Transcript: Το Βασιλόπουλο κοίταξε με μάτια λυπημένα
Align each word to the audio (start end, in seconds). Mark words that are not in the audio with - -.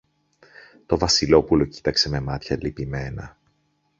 Το 0.85 0.97
Βασιλόπουλο 0.97 1.65
κοίταξε 1.65 2.09
με 2.09 2.19
μάτια 2.19 2.57
λυπημένα 2.61 3.37